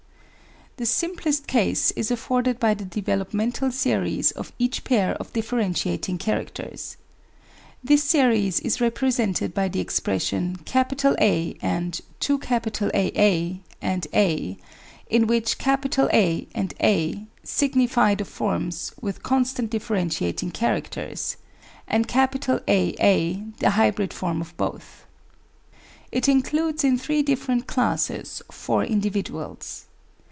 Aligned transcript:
The 0.77 0.85
simplest 0.87 1.45
case 1.45 1.91
is 1.91 2.09
afforded 2.09 2.59
by 2.59 2.73
the 2.73 2.85
developmental 2.85 3.71
series 3.71 4.31
of 4.31 4.51
each 4.57 4.83
pair 4.83 5.13
of 5.15 5.31
differentiating 5.31 6.17
characters. 6.17 6.97
This 7.83 8.03
series 8.03 8.59
is 8.61 8.77
repre 8.79 9.09
sented 9.13 9.53
by 9.53 9.67
the 9.67 9.79
expression 9.79 10.57
A 10.65 10.69
f 10.75 10.89
%Aa 10.89 11.15
+ 13.73 13.81
a, 14.23 14.57
in 15.11 15.27
which 15.27 15.55
A 15.61 16.47
and 16.55 16.73
a 16.81 17.25
signify 17.43 18.15
the 18.15 18.25
forms 18.25 18.91
with 18.99 19.21
constant 19.21 19.69
differentiating 19.69 20.49
characters, 20.49 21.37
and 21.87 22.07
Aa 22.11 22.25
the 22.25 23.53
hybrid 23.69 24.13
form 24.13 24.41
of 24.41 24.57
both. 24.57 25.05
It 26.11 26.27
includes 26.27 26.83
in 26.83 26.97
three 26.97 27.21
different 27.21 27.67
classes 27.67 28.41
four 28.51 28.83
individuals. 28.83 29.85